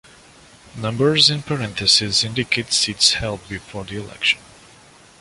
Numbers 0.75 1.29
in 1.29 1.43
parentheses 1.43 2.23
indicate 2.23 2.73
seats 2.73 3.13
held 3.13 3.47
before 3.47 3.83
the 3.83 3.97
election. 4.03 4.39